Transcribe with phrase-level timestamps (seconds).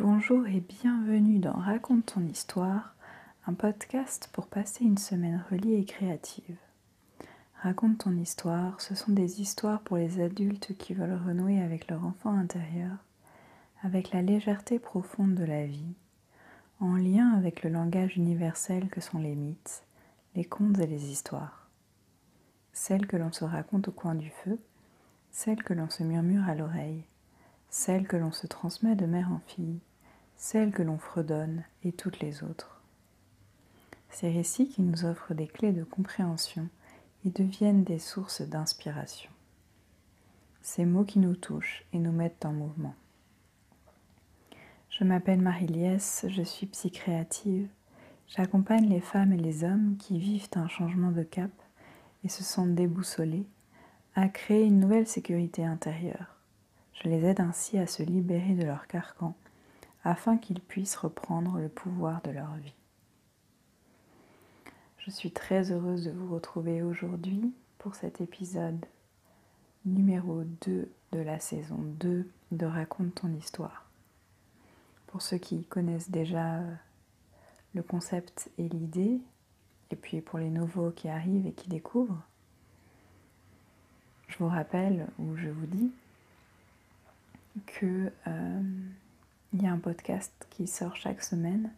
[0.00, 2.94] Bonjour et bienvenue dans Raconte ton histoire,
[3.46, 6.56] un podcast pour passer une semaine reliée et créative.
[7.60, 12.06] Raconte ton histoire, ce sont des histoires pour les adultes qui veulent renouer avec leur
[12.06, 12.96] enfant intérieur,
[13.82, 15.94] avec la légèreté profonde de la vie,
[16.80, 19.84] en lien avec le langage universel que sont les mythes,
[20.34, 21.68] les contes et les histoires.
[22.72, 24.58] Celles que l'on se raconte au coin du feu,
[25.30, 27.04] celles que l'on se murmure à l'oreille,
[27.72, 29.80] celles que l'on se transmet de mère en fille,
[30.36, 32.82] celles que l'on fredonne et toutes les autres.
[34.10, 36.68] Ces récits qui nous offrent des clés de compréhension
[37.24, 39.30] et deviennent des sources d'inspiration.
[40.60, 42.94] Ces mots qui nous touchent et nous mettent en mouvement.
[44.90, 47.68] Je m'appelle Marie-Liesse, je suis psychréative.
[48.28, 51.50] J'accompagne les femmes et les hommes qui vivent un changement de cap
[52.22, 53.46] et se sentent déboussolés
[54.14, 56.41] à créer une nouvelle sécurité intérieure.
[57.02, 59.34] Je les aide ainsi à se libérer de leur carcan
[60.04, 62.74] afin qu'ils puissent reprendre le pouvoir de leur vie.
[64.98, 68.86] Je suis très heureuse de vous retrouver aujourd'hui pour cet épisode
[69.84, 73.88] numéro 2 de la saison 2 de Raconte ton histoire.
[75.08, 76.74] Pour ceux qui connaissent déjà euh,
[77.74, 79.20] le concept et l'idée,
[79.90, 82.22] et puis pour les nouveaux qui arrivent et qui découvrent,
[84.28, 85.90] je vous rappelle ou je vous dis
[87.66, 88.62] que euh,
[89.52, 91.72] il y a un podcast qui sort chaque semaine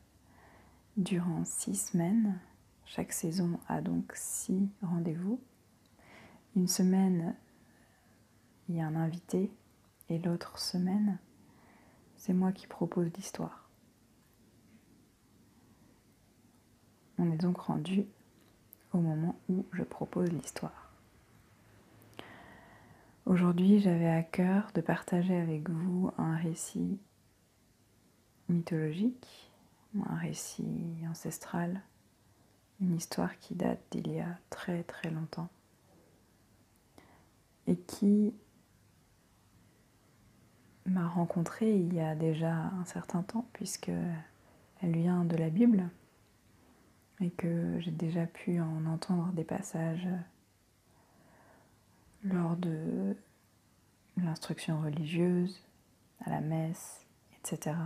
[0.96, 2.38] durant six semaines.
[2.86, 5.40] Chaque saison a donc six rendez-vous.
[6.54, 7.34] Une semaine,
[8.68, 9.50] il y a un invité
[10.08, 11.18] et l'autre semaine,
[12.16, 13.68] c'est moi qui propose l'histoire.
[17.18, 18.06] On est donc rendu
[18.92, 20.93] au moment où je propose l'histoire.
[23.34, 27.00] Aujourd'hui, j'avais à cœur de partager avec vous un récit
[28.48, 29.50] mythologique,
[30.08, 31.82] un récit ancestral,
[32.80, 35.48] une histoire qui date d'il y a très très longtemps
[37.66, 38.32] et qui
[40.86, 43.90] m'a rencontrée il y a déjà un certain temps puisque
[44.80, 45.88] elle vient de la Bible
[47.20, 50.06] et que j'ai déjà pu en entendre des passages
[52.22, 53.16] lors de
[54.16, 55.60] l'instruction religieuse,
[56.24, 57.04] à la messe,
[57.38, 57.76] etc.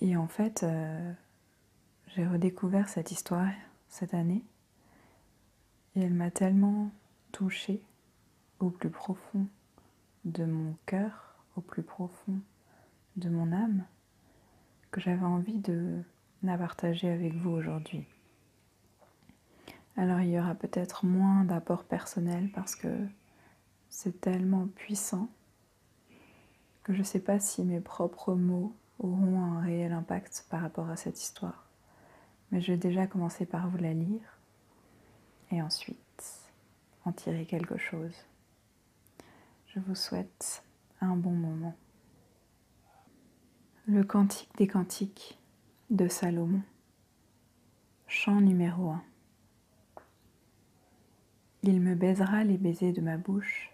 [0.00, 1.12] Et en fait, euh,
[2.08, 3.48] j'ai redécouvert cette histoire
[3.88, 4.44] cette année
[5.94, 6.90] et elle m'a tellement
[7.32, 7.82] touchée
[8.58, 9.46] au plus profond
[10.24, 12.40] de mon cœur, au plus profond
[13.16, 13.84] de mon âme,
[14.90, 16.02] que j'avais envie de
[16.42, 18.04] la partager avec vous aujourd'hui.
[19.96, 22.88] Alors il y aura peut-être moins d'apport personnel parce que
[23.88, 25.28] c'est tellement puissant
[26.82, 30.88] que je ne sais pas si mes propres mots auront un réel impact par rapport
[30.88, 31.66] à cette histoire.
[32.50, 34.38] Mais je vais déjà commencer par vous la lire
[35.50, 35.98] et ensuite
[37.04, 38.14] en tirer quelque chose.
[39.68, 40.64] Je vous souhaite
[41.00, 41.76] un bon moment.
[43.86, 45.38] Le Cantique des Cantiques
[45.90, 46.62] de Salomon.
[48.08, 49.02] Chant numéro 1.
[51.62, 53.72] Il me baisera les baisers de ma bouche,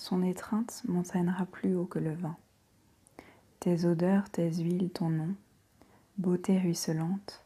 [0.00, 2.36] son étreinte m'entraînera plus haut que le vin.
[3.60, 5.34] Tes odeurs, tes huiles, ton nom,
[6.16, 7.44] beauté ruisselante,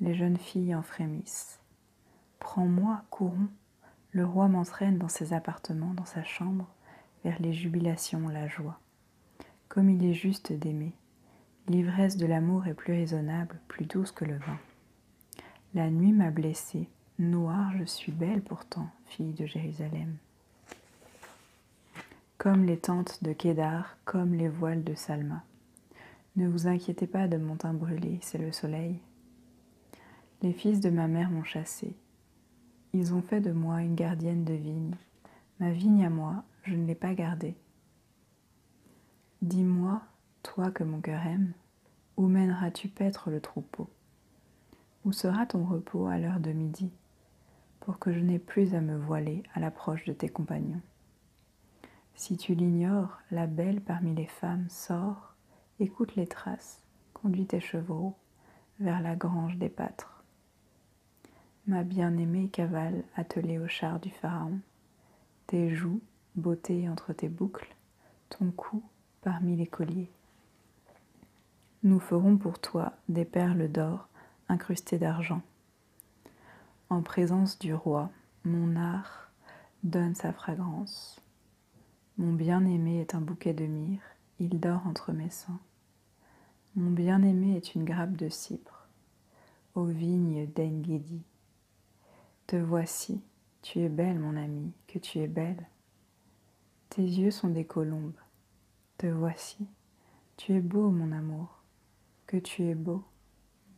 [0.00, 1.58] les jeunes filles en frémissent.
[2.38, 3.48] Prends-moi, courons,
[4.12, 6.68] le roi m'entraîne dans ses appartements, dans sa chambre,
[7.24, 8.78] vers les jubilations, la joie.
[9.68, 10.92] Comme il est juste d'aimer,
[11.66, 14.58] l'ivresse de l'amour est plus raisonnable, plus douce que le vin.
[15.74, 16.88] La nuit m'a blessée,
[17.18, 20.16] noire je suis belle pourtant, fille de Jérusalem
[22.38, 25.42] comme les tentes de Kédar, comme les voiles de Salma.
[26.36, 29.00] Ne vous inquiétez pas de mon teint brûlé, c'est le soleil.
[30.42, 31.96] Les fils de ma mère m'ont chassé.
[32.92, 34.94] Ils ont fait de moi une gardienne de vigne.
[35.58, 37.56] Ma vigne à moi, je ne l'ai pas gardée.
[39.42, 40.00] Dis-moi,
[40.44, 41.52] toi que mon cœur aime,
[42.16, 43.90] où mèneras-tu paître le troupeau?
[45.04, 46.92] Où sera ton repos à l'heure de midi,
[47.80, 50.80] pour que je n'aie plus à me voiler à l'approche de tes compagnons?
[52.18, 55.34] Si tu l'ignores, la belle parmi les femmes sort,
[55.78, 56.82] écoute les traces,
[57.14, 58.16] conduit tes chevaux
[58.80, 60.24] vers la grange des pâtres.
[61.68, 64.58] Ma bien-aimée cavale attelée au char du pharaon,
[65.46, 66.00] tes joues,
[66.34, 67.76] beauté entre tes boucles,
[68.30, 68.82] ton cou
[69.22, 70.10] parmi les colliers.
[71.84, 74.08] Nous ferons pour toi des perles d'or
[74.48, 75.42] incrustées d'argent.
[76.90, 78.10] En présence du roi,
[78.44, 79.30] mon art
[79.84, 81.22] donne sa fragrance.
[82.18, 84.02] Mon bien-aimé est un bouquet de myrrhe
[84.40, 85.60] il dort entre mes seins.
[86.76, 88.88] Mon bien-aimé est une grappe de cypre,
[89.74, 91.22] aux vignes d'Engedi.
[92.46, 93.20] Te voici,
[93.62, 95.66] tu es belle, mon ami, que tu es belle.
[96.90, 98.18] Tes yeux sont des colombes.
[98.96, 99.66] Te voici,
[100.36, 101.62] tu es beau, mon amour,
[102.26, 103.04] que tu es beau,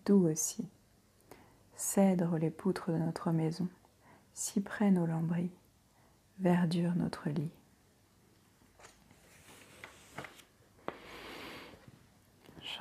[0.05, 0.69] doux aussi.
[1.75, 3.69] Cèdre les poutres de notre maison,
[4.35, 5.51] cyprès nos lambris,
[6.39, 7.51] verdure notre lit.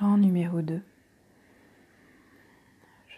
[0.00, 0.80] Chant numéro 2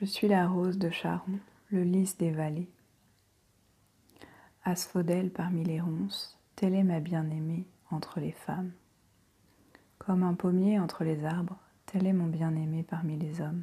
[0.01, 1.39] Je suis la rose de Charon,
[1.71, 2.69] le lys des vallées.
[4.65, 8.73] Asphodèle parmi les ronces, telle est ma bien-aimée entre les femmes.
[10.01, 11.57] Comme un pommier entre les arbres,
[11.87, 13.63] tel est mon bien-aimé parmi les hommes.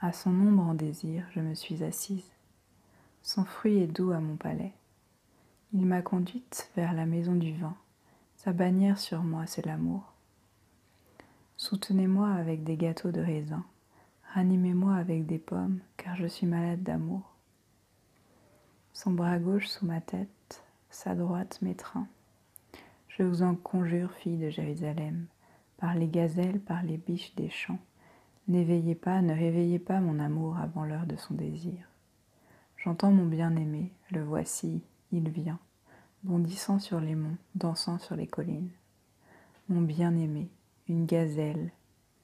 [0.00, 2.32] À son ombre en désir, je me suis assise.
[3.22, 4.72] Son fruit est doux à mon palais.
[5.72, 7.76] Il m'a conduite vers la maison du vin.
[8.34, 10.13] Sa bannière sur moi, c'est l'amour.
[11.64, 13.64] Soutenez-moi avec des gâteaux de raisin.
[14.34, 17.22] Ranimez-moi avec des pommes, car je suis malade d'amour.
[18.92, 22.06] Son bras gauche sous ma tête, sa droite m'étreint.
[23.08, 25.24] Je vous en conjure, fille de Jérusalem,
[25.78, 27.80] par les gazelles, par les biches des champs.
[28.46, 31.88] N'éveillez pas, ne réveillez pas mon amour avant l'heure de son désir.
[32.76, 34.82] J'entends mon bien-aimé, le voici,
[35.12, 35.60] il vient,
[36.24, 38.68] bondissant sur les monts, dansant sur les collines.
[39.70, 40.50] Mon bien-aimé,
[40.88, 41.72] une gazelle,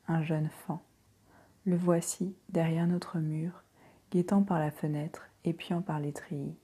[0.08, 0.78] un jeune faon.
[1.64, 3.64] Le voici, derrière notre mur,
[4.10, 6.56] guettant par la fenêtre, épiant par les treillis.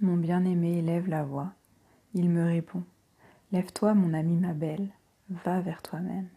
[0.00, 1.52] Mon bien-aimé lève la voix,
[2.14, 2.84] il me répond
[3.52, 4.88] Lève-toi, mon ami, ma belle,
[5.28, 6.28] va vers toi-même.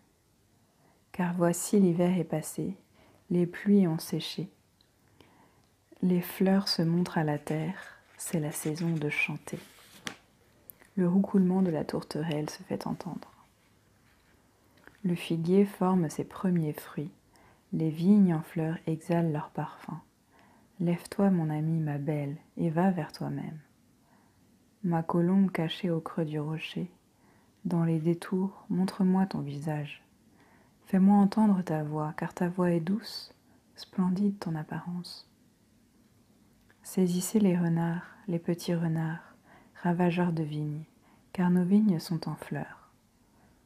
[1.11, 2.75] Car voici l'hiver est passé,
[3.29, 4.49] les pluies ont séché,
[6.01, 9.59] les fleurs se montrent à la terre, c'est la saison de chanter.
[10.95, 13.32] Le roucoulement de la tourterelle se fait entendre.
[15.05, 17.11] Le figuier forme ses premiers fruits,
[17.73, 19.99] les vignes en fleurs exhalent leur parfum.
[20.79, 23.59] Lève-toi, mon ami, ma belle, et va vers toi-même.
[24.85, 26.89] Ma colombe cachée au creux du rocher,
[27.65, 30.01] dans les détours, montre-moi ton visage.
[30.85, 33.35] Fais-moi entendre ta voix, car ta voix est douce,
[33.75, 35.29] splendide ton apparence.
[36.81, 39.35] Saisissez les renards, les petits renards,
[39.81, 40.83] ravageurs de vignes,
[41.33, 42.89] car nos vignes sont en fleurs.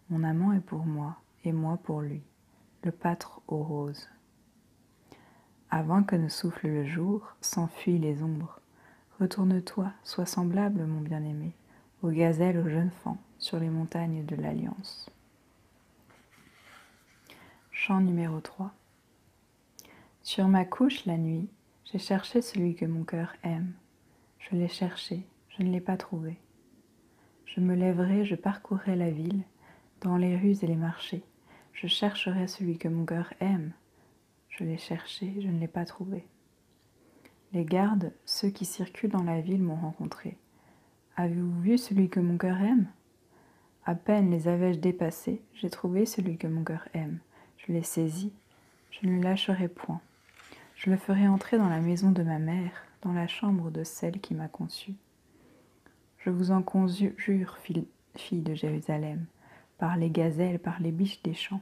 [0.09, 2.21] Mon amant est pour moi, et moi pour lui,
[2.83, 4.09] le pâtre aux roses.
[5.69, 8.61] Avant que ne souffle le jour, s'enfuient les ombres.
[9.19, 11.53] Retourne-toi, sois semblable, mon bien-aimé,
[12.01, 15.09] aux gazelles, aux jeunes fans, sur les montagnes de l'Alliance.
[17.71, 18.73] Chant numéro 3
[20.23, 21.49] Sur ma couche la nuit,
[21.85, 23.73] j'ai cherché celui que mon cœur aime.
[24.39, 26.37] Je l'ai cherché, je ne l'ai pas trouvé.
[27.45, 29.43] Je me lèverai, je parcourrai la ville,
[30.01, 31.23] dans les rues et les marchés.
[31.73, 33.71] Je chercherai celui que mon cœur aime.
[34.49, 36.25] Je l'ai cherché, je ne l'ai pas trouvé.
[37.53, 40.37] Les gardes, ceux qui circulent dans la ville, m'ont rencontré.
[41.15, 42.87] Avez-vous vu celui que mon cœur aime?
[43.85, 47.19] À peine les avais-je dépassés, j'ai trouvé celui que mon cœur aime.
[47.57, 48.33] Je l'ai saisi,
[48.91, 50.01] je ne le lâcherai point.
[50.75, 54.19] Je le ferai entrer dans la maison de ma mère, dans la chambre de celle
[54.19, 54.95] qui m'a conçue.
[56.19, 57.57] Je vous en conjure,
[58.15, 59.25] fille de Jérusalem,
[59.77, 61.61] par les gazelles, par les biches des champs.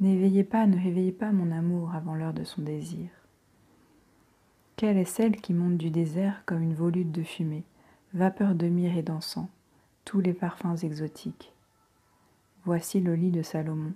[0.00, 3.08] N'éveillez pas, ne réveillez pas mon amour avant l'heure de son désir.
[4.76, 7.64] Quelle est celle qui monte du désert comme une volute de fumée
[8.12, 9.48] vapeur de myrrhe et d'encens,
[10.04, 11.52] tous les parfums exotiques?
[12.64, 13.92] Voici le lit de Salomon,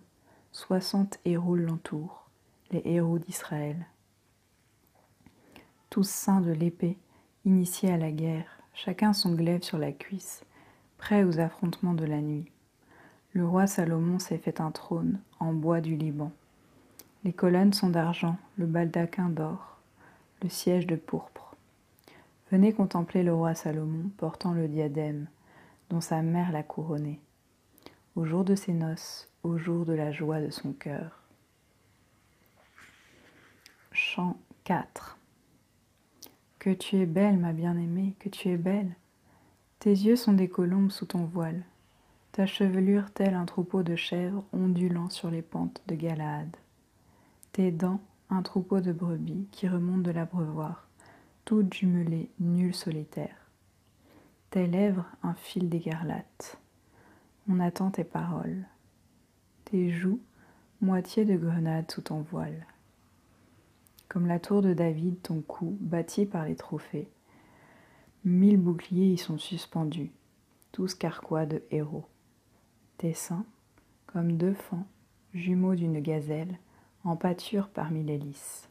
[0.52, 2.28] soixante héros l'entourent,
[2.70, 3.86] les héros d'Israël.
[5.90, 6.98] Tous saints de l'épée,
[7.44, 10.44] initiés à la guerre, chacun son glaive sur la cuisse,
[10.98, 12.50] prêts aux affrontements de la nuit.
[13.34, 16.32] Le roi Salomon s'est fait un trône en bois du Liban.
[17.24, 19.78] Les colonnes sont d'argent, le baldaquin d'or,
[20.42, 21.54] le siège de pourpre.
[22.50, 25.26] Venez contempler le roi Salomon portant le diadème
[25.90, 27.20] dont sa mère l'a couronné,
[28.16, 31.22] au jour de ses noces, au jour de la joie de son cœur.
[33.92, 35.18] Chant 4
[36.58, 38.94] Que tu es belle, ma bien-aimée, que tu es belle.
[39.80, 41.62] Tes yeux sont des colombes sous ton voile,
[42.38, 46.46] ta chevelure telle un troupeau de chèvres ondulant sur les pentes de Galaad.
[47.50, 47.98] Tes dents,
[48.30, 50.86] un troupeau de brebis qui remonte de l'abreuvoir
[51.44, 53.50] toute jumelée, nulle solitaire.
[54.50, 56.60] Tes lèvres, un fil d'écarlate.
[57.48, 58.68] On attend tes paroles.
[59.64, 60.20] Tes joues,
[60.80, 62.68] moitié de grenade sous ton voile.
[64.08, 67.08] Comme la tour de David, ton cou, bâti par les trophées.
[68.24, 70.12] Mille boucliers y sont suspendus,
[70.70, 72.06] tous carquois de héros.
[72.98, 73.46] Tes seins,
[74.06, 74.86] comme deux fans,
[75.32, 76.58] jumeaux d'une gazelle,
[77.04, 78.68] en pâture parmi les lys.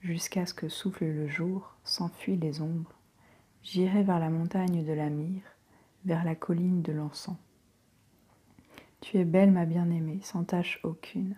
[0.00, 2.94] Jusqu'à ce que souffle le jour, s'enfuient les ombres,
[3.64, 5.42] j'irai vers la montagne de la myrrhe,
[6.04, 7.36] vers la colline de l'encens.
[9.00, 11.34] Tu es belle, ma bien-aimée, sans tache aucune.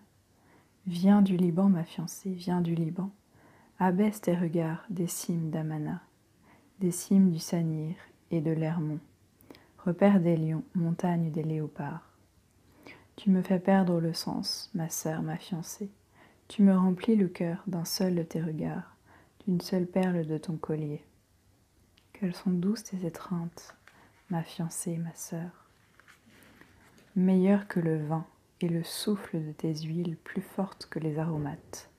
[0.87, 3.11] Viens du Liban, ma fiancée, viens du Liban.
[3.79, 6.03] Abaisse tes regards des cimes d'Amana,
[6.81, 7.95] des cimes du Sanir
[8.31, 9.01] et de l'Hermont.
[9.85, 12.09] Repère des lions, montagne des léopards.
[13.17, 15.91] Tu me fais perdre le sens, ma sœur, ma fiancée.
[16.49, 18.97] Tu me remplis le cœur d'un seul de tes regards,
[19.47, 21.05] d'une seule perle de ton collier.
[22.15, 23.75] Quelles sont douces tes étreintes,
[24.31, 25.51] ma fiancée, ma sœur.
[27.15, 28.25] Meilleur que le vin
[28.63, 31.91] et le souffle de tes huiles plus fortes que les aromates.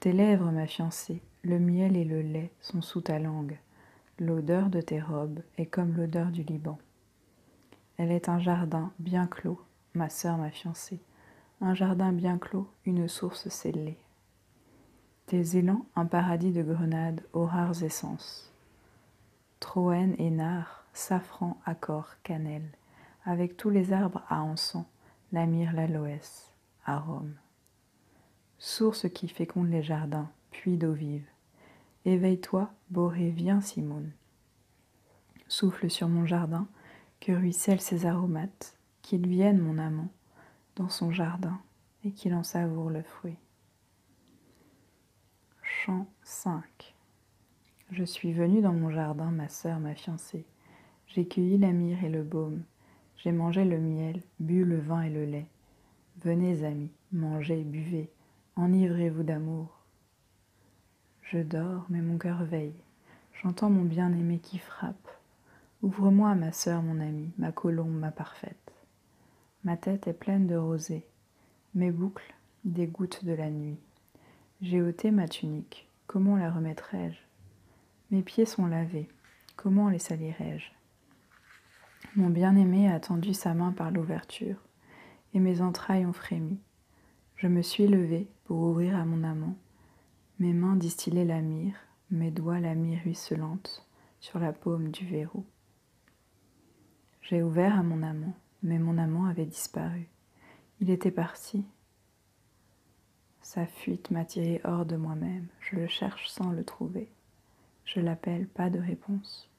[0.00, 3.58] Tes lèvres, ma fiancée, le miel et le lait sont sous ta langue.
[4.20, 6.78] L'odeur de tes robes est comme l'odeur du Liban.
[7.96, 9.60] Elle est un jardin bien clos,
[9.94, 11.00] ma sœur, ma fiancée,
[11.60, 13.98] un jardin bien clos, une source scellée.
[15.26, 18.52] Tes élans, un paradis de grenades aux rares essences.
[19.58, 22.70] Troène et nard, safran, accord, cannelle,
[23.24, 24.86] avec tous les arbres à encens,
[25.32, 26.52] la myrrhe, l'aloès,
[26.86, 27.34] arôme.
[28.58, 31.26] Source qui féconde les jardins, puits d'eau vive.
[32.06, 34.12] Éveille-toi, Boré, viens, Simone.
[35.48, 36.68] Souffle sur mon jardin,
[37.20, 40.10] que ruissellent ses aromates, qu'il vienne, mon amant,
[40.76, 41.58] dans son jardin
[42.04, 43.38] et qu'il en savoure le fruit.
[45.62, 46.94] Chant 5
[47.90, 50.44] Je suis venue dans mon jardin, ma sœur, ma fiancée.
[51.06, 52.64] J'ai cueilli la myrrhe et le baume.
[53.16, 55.46] J'ai mangé le miel, bu le vin et le lait.
[56.22, 58.10] Venez, amis, mangez, buvez,
[58.56, 59.73] enivrez-vous d'amour.
[61.34, 62.76] Je dors, mais mon cœur veille.
[63.42, 65.08] J'entends mon bien-aimé qui frappe.
[65.82, 68.72] Ouvre-moi, ma sœur, mon amie, ma colombe, ma parfaite.
[69.64, 71.04] Ma tête est pleine de rosée,
[71.74, 72.32] mes boucles
[72.64, 73.80] des gouttes de la nuit.
[74.62, 77.18] J'ai ôté ma tunique, comment la remettrai-je?
[78.12, 79.08] Mes pieds sont lavés,
[79.56, 80.70] comment les salirai-je
[82.14, 84.60] Mon bien-aimé a tendu sa main par l'ouverture,
[85.34, 86.60] et mes entrailles ont frémi.
[87.34, 89.56] Je me suis levée pour ouvrir à mon amant.
[90.38, 91.78] Mes mains distillaient la myrrhe,
[92.10, 93.86] mes doigts la myrrhe ruisselante
[94.20, 95.44] sur la paume du verrou.
[97.22, 100.08] J'ai ouvert à mon amant mais mon amant avait disparu.
[100.80, 101.64] Il était parti.
[103.42, 105.46] Sa fuite m'a tiré hors de moi-même.
[105.60, 107.12] Je le cherche sans le trouver.
[107.84, 109.50] Je l'appelle, pas de réponse.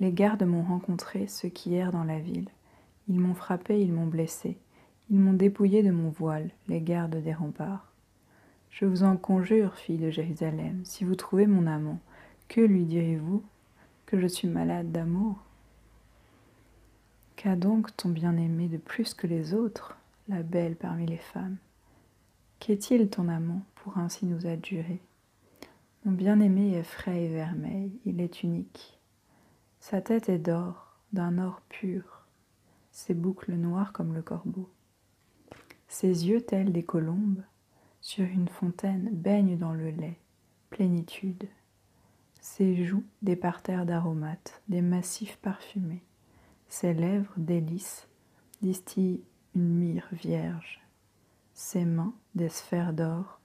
[0.00, 2.48] Les gardes m'ont rencontré, ceux qui errent dans la ville.
[3.08, 4.58] Ils m'ont frappé, ils m'ont blessé.
[5.08, 7.92] Ils m'ont dépouillé de mon voile, les gardes des remparts.
[8.74, 12.00] Je vous en conjure, fille de Jérusalem, si vous trouvez mon amant,
[12.48, 13.44] que lui direz-vous
[14.04, 15.38] Que je suis malade d'amour?
[17.36, 21.56] Qu'a donc ton bien-aimé de plus que les autres, la belle parmi les femmes?
[22.58, 25.00] Qu'est-il ton amant pour ainsi nous adjurer?
[26.04, 28.98] Mon bien-aimé est frais et vermeil, il est unique.
[29.78, 32.26] Sa tête est d'or, d'un or pur,
[32.90, 34.68] ses boucles noires comme le corbeau.
[35.86, 37.44] Ses yeux tels des colombes,
[38.04, 40.18] sur une fontaine baignent dans le lait,
[40.70, 41.48] plénitude.
[42.40, 46.04] Ses joues des parterres d'aromates, des massifs parfumés
[46.74, 48.08] ses lèvres délices
[48.60, 49.22] distillent
[49.54, 50.82] une myrrhe vierge.
[51.54, 53.38] Ses mains, des sphères d'or,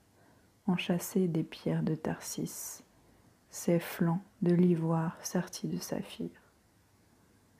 [0.66, 2.82] enchâssées des pierres de Tarsis.
[3.48, 6.30] Ses flancs, de l'ivoire sertis de saphir.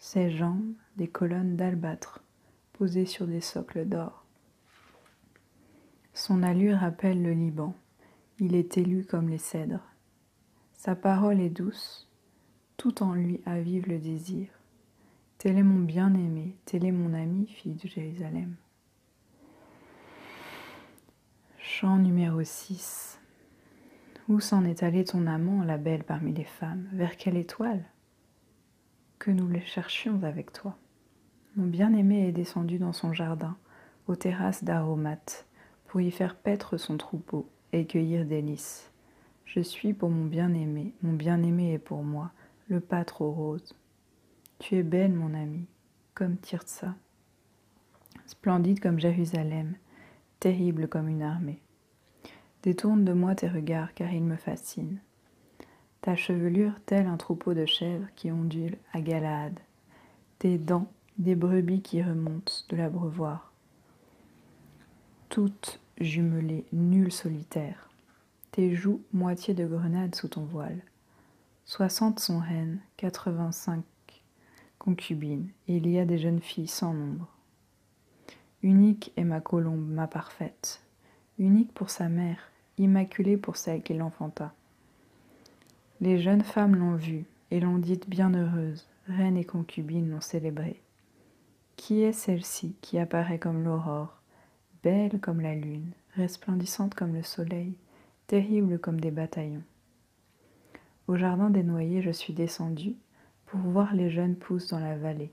[0.01, 2.21] Ses jambes, des colonnes d'albâtre
[2.73, 4.20] posées sur des socles d'or.
[6.15, 7.75] Son allure rappelle le Liban.
[8.39, 9.85] Il est élu comme les cèdres.
[10.73, 12.09] Sa parole est douce,
[12.77, 14.49] tout en lui avive le désir.
[15.39, 18.57] Tel est mon bien-aimé, tel est mon ami, fille de Jérusalem.
[21.59, 23.21] Chant numéro 6.
[24.29, 26.89] Où s'en est allé ton amant, la belle parmi les femmes?
[26.93, 27.85] Vers quelle étoile?
[29.19, 30.79] Que nous le cherchions avec toi?
[31.57, 33.57] Mon bien-aimé est descendu dans son jardin,
[34.07, 35.47] aux terrasses d'aromates,
[35.91, 38.93] pour y faire paître son troupeau et cueillir des lys.
[39.45, 42.31] Je suis pour mon bien-aimé, mon bien-aimé est pour moi,
[42.69, 43.75] le pâtre aux roses.
[44.61, 45.67] Tu es belle, mon ami,
[46.15, 46.95] comme Tirtsa,
[48.25, 49.75] splendide comme Jérusalem,
[50.39, 51.61] terrible comme une armée.
[52.63, 55.01] Détourne de moi tes regards, car ils me fascinent.
[56.03, 59.59] Ta chevelure telle un troupeau de chèvres qui ondule à Galaad,
[60.39, 60.87] tes dents
[61.19, 63.50] des brebis qui remontent de l'abreuvoir.
[65.31, 67.89] Toutes jumelées, nulles solitaires.
[68.51, 70.81] Tes joues moitié de grenade sous ton voile.
[71.65, 73.85] Soixante sont reines, quatre-vingt-cinq
[74.81, 77.29] concubine, et il y a des jeunes filles sans nombre.
[78.65, 80.83] Unique est ma colombe, ma parfaite,
[81.39, 84.53] unique pour sa mère, immaculée pour celle qui l'enfanta.
[86.01, 90.81] Les jeunes femmes l'ont vue et l'ont dite bienheureuse, reine et concubine l'ont célébrée.
[91.77, 94.20] Qui est celle-ci qui apparaît comme l'aurore,
[94.83, 97.75] belle comme la lune, resplendissante comme le soleil,
[98.27, 99.63] terrible comme des bataillons
[101.09, 102.97] Au jardin des noyers, je suis descendue
[103.47, 105.33] pour voir les jeunes pousses dans la vallée,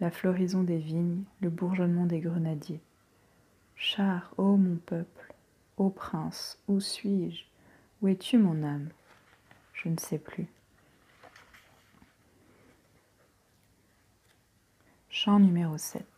[0.00, 2.80] la floraison des vignes, le bourgeonnement des grenadiers.
[3.76, 5.34] Char, ô mon peuple,
[5.76, 7.44] ô prince, où suis-je?
[8.00, 8.88] Où es-tu, mon âme?
[9.74, 10.46] Je ne sais plus.
[15.08, 16.11] Chant numéro 7.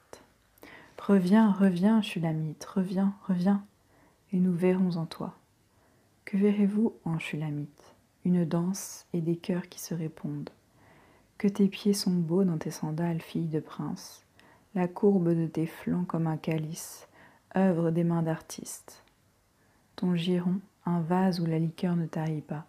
[1.06, 3.62] Reviens, reviens, Chulamite, reviens, reviens,
[4.32, 5.34] et nous verrons en toi.
[6.24, 7.94] Que verrez-vous en Chulamite
[8.24, 10.48] Une danse et des cœurs qui se répondent.
[11.36, 14.24] Que tes pieds sont beaux dans tes sandales, fille de prince,
[14.74, 17.06] la courbe de tes flancs comme un calice,
[17.54, 19.02] œuvre des mains d'artiste.
[19.96, 22.64] Ton giron, un vase où la liqueur ne tarit pas,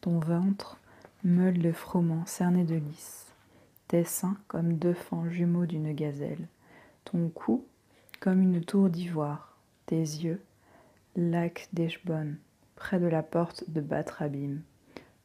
[0.00, 0.78] ton ventre,
[1.22, 3.26] meule de froment cerné de lys
[3.88, 6.48] tes seins comme deux fans jumeaux d'une gazelle,
[7.04, 7.66] ton cou
[8.24, 9.54] comme une tour d'ivoire,
[9.84, 10.40] tes yeux,
[11.14, 12.36] lac d'Eshbon,
[12.74, 14.62] près de la porte de Batrabim,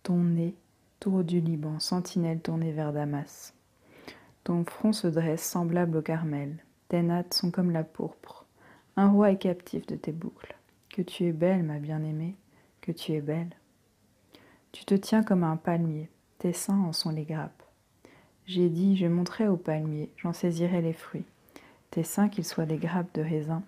[0.03, 0.53] ton nez,
[0.99, 3.53] tour du Liban, sentinelle tournée vers Damas.
[4.43, 6.57] Ton front se dresse semblable au Carmel,
[6.89, 8.43] tes nattes sont comme la pourpre,
[8.97, 10.57] un roi est captif de tes boucles.
[10.89, 12.35] Que tu es belle, ma bien-aimée,
[12.81, 13.55] que tu es belle.
[14.73, 17.63] Tu te tiens comme un palmier, tes seins en sont les grappes.
[18.45, 21.23] J'ai dit, je montrerai au palmier, j'en saisirai les fruits.
[21.91, 23.63] Tes seins qu'ils soient des grappes de raisin.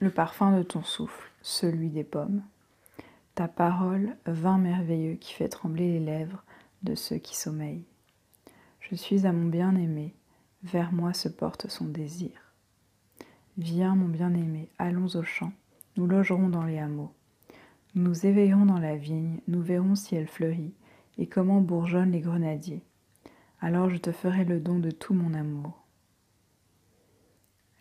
[0.00, 2.42] Le parfum de ton souffle, celui des pommes.
[3.34, 6.42] Ta parole, vin merveilleux qui fait trembler les lèvres
[6.82, 7.86] de ceux qui sommeillent.
[8.80, 10.14] Je suis à mon bien-aimé,
[10.64, 12.30] vers moi se porte son désir.
[13.56, 15.52] Viens, mon bien-aimé, allons au champ,
[15.96, 17.12] nous logerons dans les hameaux.
[17.94, 20.74] Nous nous éveillerons dans la vigne, nous verrons si elle fleurit,
[21.18, 22.82] et comment bourgeonnent les grenadiers.
[23.60, 25.84] Alors je te ferai le don de tout mon amour.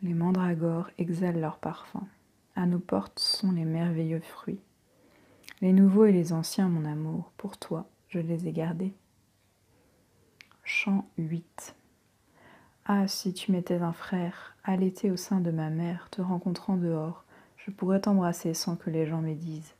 [0.01, 2.07] Les mandragores exhalent leur parfum.
[2.55, 4.61] À nos portes sont les merveilleux fruits.
[5.61, 8.93] Les nouveaux et les anciens, mon amour, pour toi, je les ai gardés.
[10.63, 11.75] Chant 8
[12.85, 17.23] Ah, si tu m'étais un frère, allaité au sein de ma mère, te rencontrant dehors,
[17.57, 19.75] je pourrais t'embrasser sans que les gens médisent.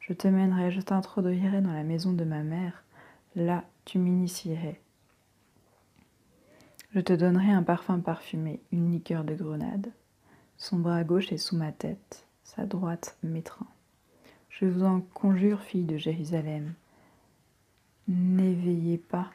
[0.00, 2.84] Je te mènerai, je t'introduirai dans la maison de ma mère,
[3.36, 4.80] Là, tu m'initierais.
[6.98, 9.92] Je te donnerai un parfum parfumé, une liqueur de grenade.
[10.56, 13.68] Son bras gauche est sous ma tête, sa droite m'étreint.
[14.50, 16.74] Je vous en conjure, fille de Jérusalem,
[18.08, 19.30] n'éveillez pas,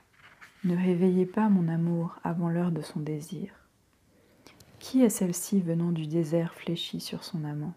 [0.66, 3.54] ne réveillez pas mon amour avant l'heure de son désir.
[4.80, 7.76] Qui est celle-ci venant du désert fléchie sur son amant?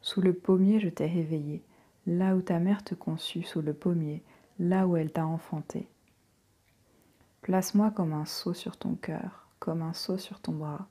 [0.00, 1.60] Sous le pommier je t'ai réveillé,
[2.06, 4.22] là où ta mère te conçut, sous le pommier,
[4.60, 5.88] là où elle t'a enfanté.
[7.44, 10.88] Place-moi comme un seau sur ton cœur, comme un seau sur ton bras,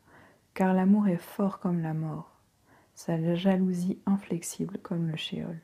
[0.54, 2.30] car l'amour est fort comme la mort,
[2.94, 5.60] sa jalousie inflexible comme le shéol.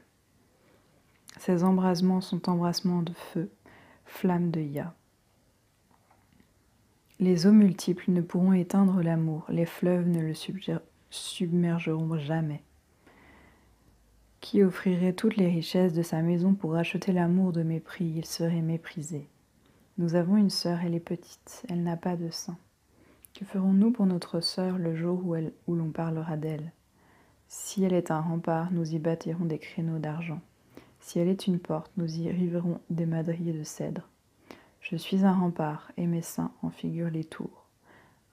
[1.37, 3.51] Ses embrasements sont embrassements de feu,
[4.03, 4.95] flammes de Ya.
[7.19, 10.33] Les eaux multiples ne pourront éteindre l'amour, les fleuves ne le
[11.11, 12.63] submergeront jamais
[14.41, 18.63] qui offrirait toutes les richesses de sa maison pour acheter l'amour de mépris, il serait
[18.63, 19.29] méprisé.
[19.99, 22.55] Nous avons une sœur, elle est petite, elle n'a pas de sang.
[23.33, 25.21] Que ferons-nous pour notre sœur le jour
[25.67, 26.71] où, l'on parlera d'elle?
[27.49, 30.39] Si elle est un rempart, nous y bâtirons des créneaux d'argent.
[31.01, 34.07] Si elle est une porte, nous y riverons des madriers de cèdre.
[34.79, 37.65] Je suis un rempart, et mes seins en figurent les tours.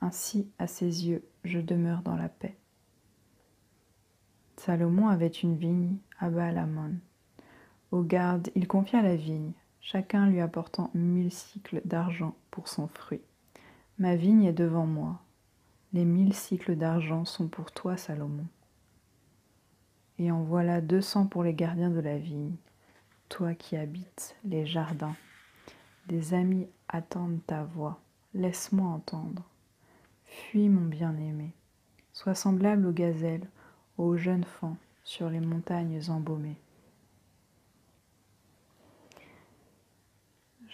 [0.01, 2.57] Ainsi, à ses yeux, je demeure dans la paix.
[4.57, 6.95] Salomon avait une vigne à Baalamon.
[7.91, 9.51] Au garde, il confia la vigne,
[9.87, 13.22] chacun lui apportant mille cycles d'argent pour son fruit.
[14.01, 15.20] Ma vigne est devant moi.
[15.92, 18.46] Les mille cycles d'argent sont pour toi, Salomon.
[20.18, 22.57] Et en voilà deux cents pour les gardiens de la vigne,
[23.29, 25.14] toi qui habites les jardins.
[26.09, 28.01] Des amis attendent ta voix,
[28.35, 29.44] laisse-moi entendre.
[30.25, 31.53] Fuis, mon bien-aimé,
[32.12, 33.46] sois semblable aux gazelles
[33.99, 36.59] ô jeunes fans sur les montagnes embaumées.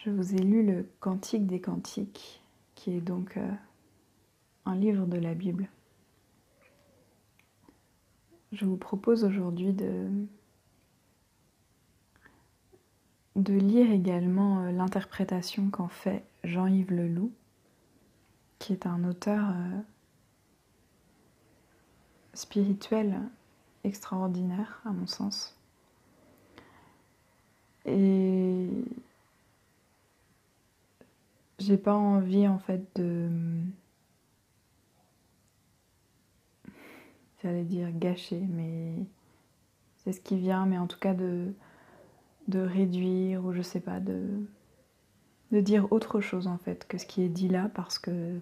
[0.04, 2.42] Je vous ai lu le Cantique des Cantiques,
[2.74, 3.48] qui est donc euh,
[4.64, 5.68] un livre de la Bible.
[8.50, 10.08] Je vous propose aujourd'hui de,
[13.36, 17.30] de lire également euh, l'interprétation qu'en fait Jean-Yves Leloup,
[18.58, 19.80] qui est un auteur euh,
[22.34, 23.20] spirituel
[23.84, 25.56] extraordinaire à mon sens.
[27.84, 28.66] Et
[31.62, 33.28] j'ai pas envie en fait de
[37.42, 38.94] j'allais dire gâcher mais
[39.96, 41.52] c'est ce qui vient mais en tout cas de
[42.48, 44.26] de réduire ou je sais pas de
[45.52, 48.40] de dire autre chose en fait que ce qui est dit là parce que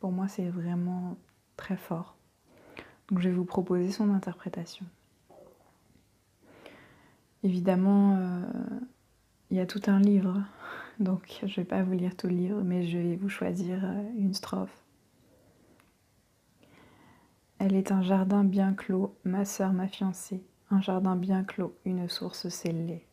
[0.00, 1.16] pour moi c'est vraiment
[1.56, 2.16] très fort.
[3.08, 4.86] Donc je vais vous proposer son interprétation.
[7.44, 8.40] Évidemment, euh,
[9.50, 10.40] il y a tout un livre,
[10.98, 13.84] donc je ne vais pas vous lire tout le livre, mais je vais vous choisir
[13.84, 14.76] euh, une strophe.
[17.58, 22.08] Elle est un jardin bien clos, ma sœur, ma fiancée, un jardin bien clos, une
[22.08, 23.06] source scellée.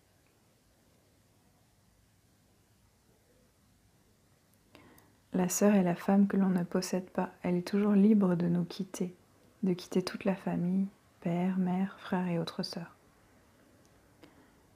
[5.33, 8.47] La sœur est la femme que l'on ne possède pas, elle est toujours libre de
[8.47, 9.15] nous quitter,
[9.61, 10.87] de quitter toute la famille,
[11.21, 12.95] père, mère, frère et autres sœurs.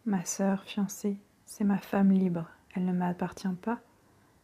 [0.05, 3.79] Ma sœur fiancée, c'est ma femme libre, elle ne m'appartient pas,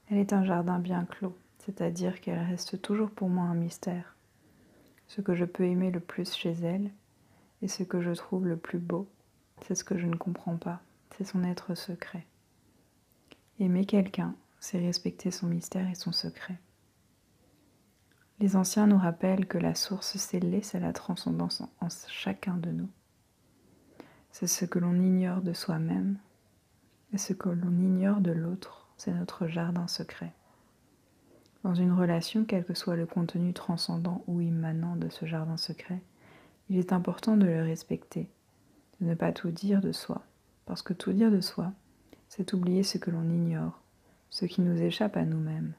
[0.10, 4.16] elle est un jardin bien clos, c'est-à-dire qu'elle reste toujours pour moi un mystère.
[5.08, 6.92] Ce que je peux aimer le plus chez elle,
[7.62, 9.08] et ce que je trouve le plus beau,
[9.62, 10.82] c'est ce que je ne comprends pas,
[11.18, 12.26] c'est son être secret.
[13.60, 16.60] Aimer quelqu'un, c'est respecter son mystère et son secret.
[18.40, 22.90] Les anciens nous rappellent que la source scellée, c'est la transcendance en chacun de nous.
[24.32, 26.18] C'est ce que l'on ignore de soi-même
[27.14, 30.34] et ce que l'on ignore de l'autre, c'est notre jardin secret.
[31.64, 36.02] Dans une relation, quel que soit le contenu transcendant ou immanent de ce jardin secret,
[36.70, 38.30] il est important de le respecter,
[39.02, 40.22] de ne pas tout dire de soi,
[40.66, 41.72] parce que tout dire de soi,
[42.30, 43.82] c'est oublier ce que l'on ignore,
[44.30, 45.74] ce qui nous échappe à nous-mêmes.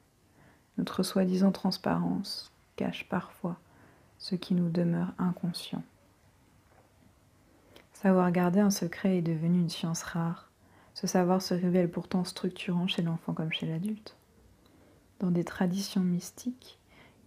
[0.77, 3.57] Notre soi-disant transparence cache parfois
[4.19, 5.83] ce qui nous demeure inconscient.
[7.93, 10.50] Savoir garder un secret est devenu une science rare.
[11.01, 14.15] Ce savoir se révèle pourtant structurant chez l'enfant comme chez l'adulte.
[15.17, 16.77] Dans des traditions mystiques,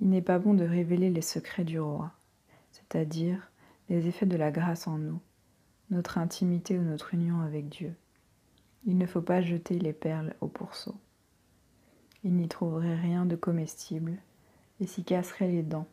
[0.01, 2.13] il n'est pas bon de révéler les secrets du roi,
[2.71, 3.51] c'est-à-dire
[3.89, 5.21] les effets de la grâce en nous,
[5.91, 7.97] notre intimité ou notre union avec Dieu.
[8.87, 10.95] Il ne faut pas jeter les perles au pourceau.
[12.23, 14.19] Il n'y trouverait rien de comestible
[14.79, 15.89] et s'y casserait les dents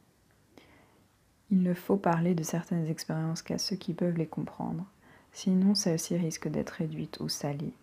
[1.52, 4.86] il ne faut parler de certaines expériences qu'à ceux qui peuvent les comprendre,
[5.32, 7.74] sinon celles-ci risquent d'être réduites ou salies.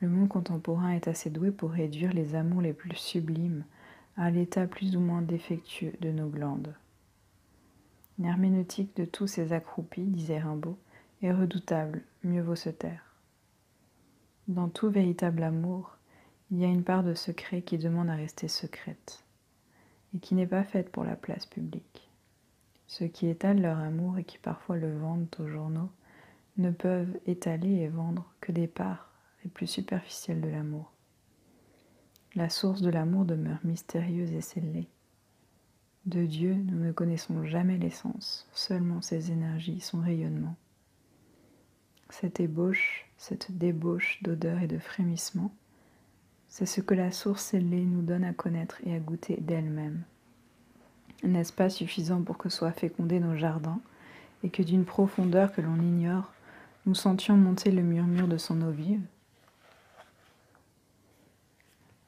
[0.00, 3.64] Le monde contemporain est assez doué pour réduire les amours les plus sublimes
[4.16, 6.74] à l'état plus ou moins défectueux de nos glandes.
[8.18, 10.78] L'herméneutique de tous ces accroupis, disait Rimbaud,
[11.22, 13.14] est redoutable, mieux vaut se taire.
[14.48, 15.96] Dans tout véritable amour,
[16.50, 19.22] il y a une part de secret qui demande à rester secrète,
[20.14, 22.10] et qui n'est pas faite pour la place publique.
[22.86, 25.90] Ceux qui étalent leur amour et qui parfois le vendent aux journaux
[26.60, 29.10] ne peuvent étaler et vendre que des parts
[29.44, 30.92] les plus superficielles de l'amour.
[32.34, 34.88] La source de l'amour demeure mystérieuse et scellée.
[36.06, 40.56] De Dieu, nous ne connaissons jamais l'essence, seulement ses énergies, son rayonnement.
[42.08, 45.52] Cette ébauche, cette débauche d'odeur et de frémissement,
[46.48, 50.02] c'est ce que la source scellée nous donne à connaître et à goûter d'elle-même.
[51.22, 53.80] N'est-ce pas suffisant pour que soient fécondés nos jardins
[54.42, 56.32] et que d'une profondeur que l'on ignore,
[56.90, 59.06] nous sentions monter le murmure de son eau vive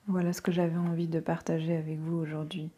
[0.09, 2.68] Voilà ce que j'avais envie de partager avec vous aujourd'hui.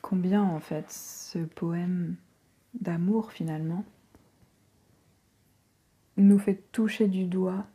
[0.00, 2.16] Combien en fait ce poème
[2.72, 3.84] d'amour finalement
[6.16, 7.66] nous fait toucher du doigt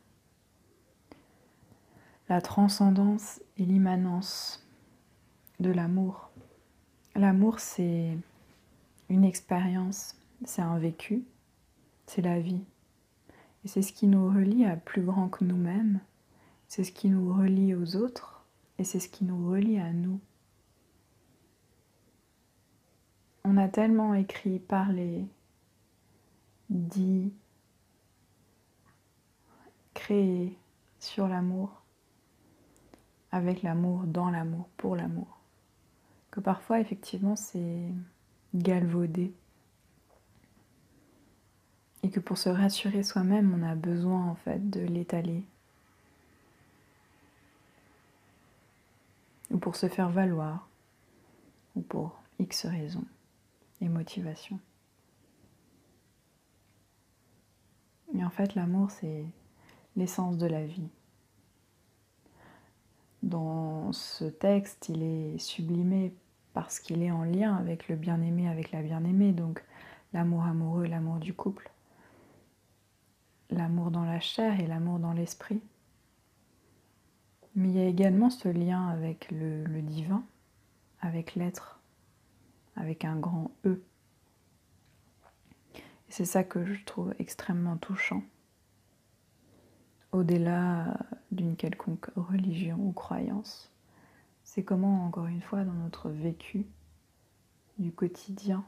[2.29, 4.67] la transcendance et l'immanence
[5.59, 6.31] de l'amour?
[7.13, 8.17] L'amour, c'est
[9.09, 11.25] une expérience, c'est un vécu,
[12.05, 12.63] c'est la vie.
[13.63, 15.99] Et c'est ce qui nous relie à plus grand que nous-mêmes,
[16.67, 18.45] c'est ce qui nous relie aux autres,
[18.77, 20.19] et c'est ce qui nous relie à nous.
[23.43, 25.25] On a tellement écrit, parlé,
[26.69, 27.33] dit,
[29.93, 30.57] créé
[30.99, 31.83] sur l'amour,
[33.31, 35.35] avec l'amour, dans l'amour, pour l'amour
[36.35, 37.93] que parfois effectivement c'est
[38.53, 39.33] galvaudé
[42.05, 45.43] et que pour se rassurer soi-même on a besoin en fait de l'étaler
[49.49, 50.67] ou pour se faire valoir
[51.75, 53.05] ou pour X raisons
[53.81, 54.59] et motivations.
[58.13, 59.25] Mais en fait, l'amour, c'est
[59.95, 60.89] l'essence de la vie.
[63.23, 66.13] Dans ce texte, il est sublimé
[66.53, 69.63] parce qu'il est en lien avec le bien-aimé, avec la bien-aimée, donc
[70.13, 71.69] l'amour amoureux, l'amour du couple,
[73.49, 75.61] l'amour dans la chair et l'amour dans l'esprit.
[77.55, 80.25] Mais il y a également ce lien avec le, divin,
[80.99, 81.79] avec l'être,
[82.75, 83.81] avec un grand E.
[85.75, 88.23] Et c'est ça que je trouve extrêmement touchant,
[90.11, 90.97] au-delà
[91.31, 93.71] d'une quelconque religion ou croyance.
[94.43, 96.65] C'est comment, encore une fois, dans notre vécu
[97.79, 98.65] du quotidien,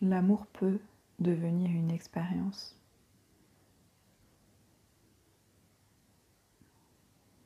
[0.00, 0.78] l'amour peut
[1.22, 2.76] devenir une expérience.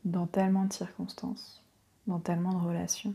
[0.06, 1.64] dans tellement de circonstances,
[2.06, 3.14] dans tellement de relations,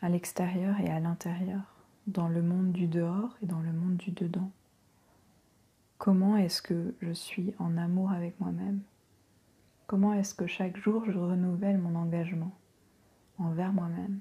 [0.00, 1.60] à l'extérieur et à l'intérieur,
[2.06, 4.50] dans le monde du dehors et dans le monde du dedans.
[5.98, 8.80] Comment est-ce que je suis en amour avec moi-même?
[9.86, 12.52] Comment est-ce que chaque jour je renouvelle mon engagement
[13.38, 14.20] envers moi-même,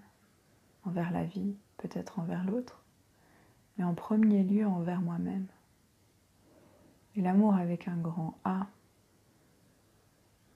[0.84, 2.84] envers la vie, peut-être envers l'autre,
[3.78, 5.48] mais en premier lieu envers moi-même
[7.16, 8.68] Et l'amour avec un grand A,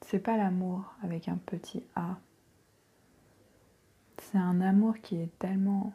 [0.01, 2.17] c'est pas l'amour avec un petit A.
[4.17, 5.93] C'est un amour qui est tellement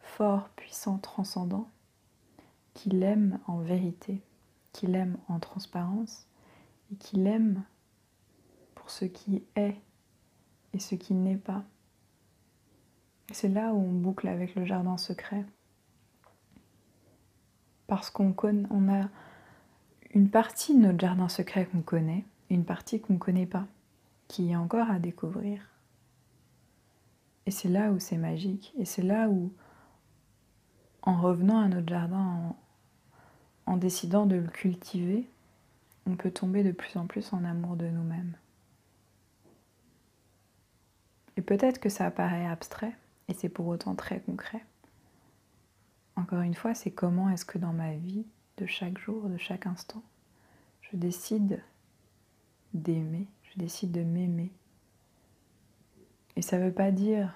[0.00, 1.68] fort, puissant, transcendant,
[2.74, 4.22] qu'il aime en vérité,
[4.72, 6.26] qu'il aime en transparence
[6.92, 7.64] et qu'il aime
[8.74, 9.76] pour ce qui est
[10.72, 11.64] et ce qui n'est pas.
[13.32, 15.44] C'est là où on boucle avec le jardin secret.
[17.88, 18.34] Parce qu'on
[18.70, 19.08] on a
[20.14, 23.66] une partie de notre jardin secret qu'on connaît, une partie qu'on ne connaît pas,
[24.28, 25.60] qui est encore à découvrir.
[27.46, 29.50] Et c'est là où c'est magique, et c'est là où,
[31.02, 32.54] en revenant à notre jardin,
[33.66, 35.28] en, en décidant de le cultiver,
[36.06, 38.36] on peut tomber de plus en plus en amour de nous-mêmes.
[41.38, 42.94] Et peut-être que ça paraît abstrait,
[43.28, 44.62] et c'est pour autant très concret.
[46.18, 48.26] Encore une fois, c'est comment est-ce que dans ma vie,
[48.56, 50.02] de chaque jour, de chaque instant,
[50.82, 51.62] je décide
[52.74, 54.50] d'aimer, je décide de m'aimer.
[56.34, 57.32] Et ça ne veut pas dire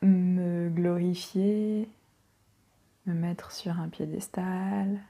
[0.00, 1.90] me glorifier,
[3.04, 5.02] me mettre sur un piédestal,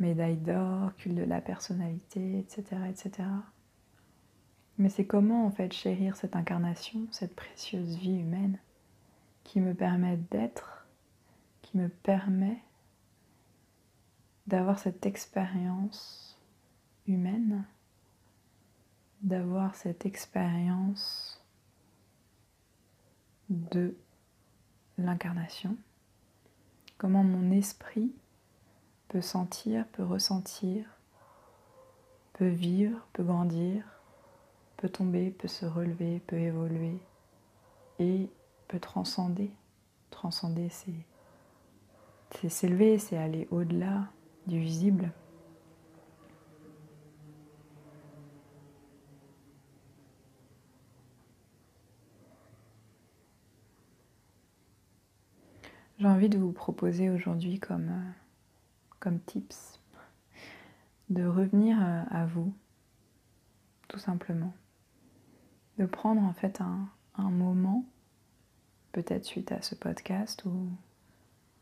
[0.00, 2.62] médaille d'or, culte de la personnalité, etc.
[2.90, 3.26] etc.
[4.76, 8.58] Mais c'est comment en fait chérir cette incarnation, cette précieuse vie humaine?
[9.44, 10.86] Qui me permet d'être,
[11.62, 12.62] qui me permet
[14.46, 16.38] d'avoir cette expérience
[17.06, 17.64] humaine,
[19.22, 21.42] d'avoir cette expérience
[23.48, 23.96] de
[24.98, 25.76] l'incarnation,
[26.98, 28.12] comment mon esprit
[29.08, 30.86] peut sentir, peut ressentir,
[32.34, 33.84] peut vivre, peut grandir,
[34.76, 36.98] peut tomber, peut se relever, peut évoluer
[37.98, 38.28] et
[38.68, 39.50] peut transcender.
[40.10, 40.94] Transcender, c'est
[42.48, 44.08] s'élever, c'est aller au-delà,
[44.46, 45.12] du visible.
[55.98, 58.10] J'ai envie de vous proposer aujourd'hui comme, euh,
[58.98, 59.80] comme tips
[61.08, 62.52] de revenir euh, à vous,
[63.88, 64.52] tout simplement.
[65.78, 67.86] De prendre en fait un, un moment,
[68.94, 70.70] peut-être suite à ce podcast ou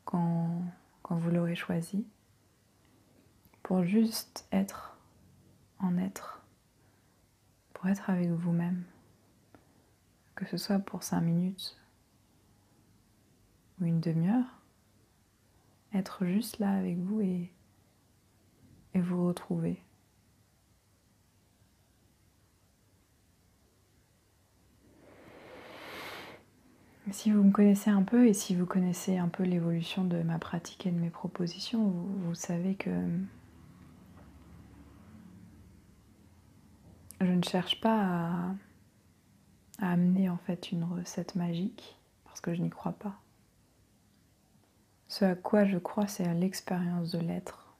[0.05, 0.63] quand,
[1.09, 2.07] vous l'aurez choisi,
[3.63, 4.99] pour juste être
[5.79, 6.43] en être,
[7.73, 8.85] pour être avec vous-même,
[10.35, 11.79] que ce soit pour cinq minutes
[13.81, 14.61] ou une demi-heure,
[15.95, 17.51] être juste là avec vous et
[18.95, 19.83] vous retrouver.
[27.13, 30.39] Si vous me connaissez un peu et si vous connaissez un peu l'évolution de ma
[30.39, 32.91] pratique et de mes propositions, vous savez que
[37.21, 38.57] Je ne cherche pas
[39.79, 43.21] à, amener en fait une recette magique parce que je n'y crois pas.
[45.07, 47.77] Ce à quoi je crois, c'est à l'expérience de l'être.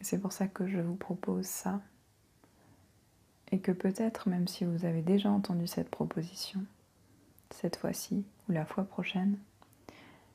[0.00, 1.80] C'est pour ça que je vous propose ça.
[3.54, 6.64] Et que peut-être, même si vous avez déjà entendu cette proposition,
[7.50, 9.38] cette fois-ci ou la fois prochaine,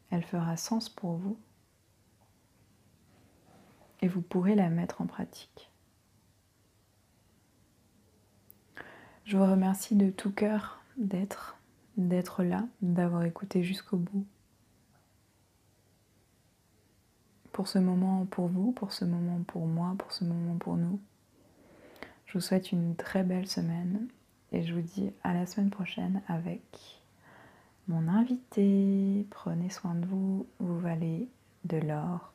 [0.09, 1.37] elle fera sens pour vous
[4.01, 5.69] et vous pourrez la mettre en pratique.
[9.25, 11.57] Je vous remercie de tout cœur d'être,
[11.97, 14.25] d'être là, d'avoir écouté jusqu'au bout.
[17.51, 21.01] Pour ce moment pour vous, pour ce moment pour moi, pour ce moment pour nous.
[22.29, 24.07] Je vous souhaite une très belle semaine
[24.51, 26.61] et je vous dis à la semaine prochaine avec
[27.87, 29.25] mon invité.
[29.31, 31.27] Prenez soin de vous, vous valez
[31.65, 32.31] de l'or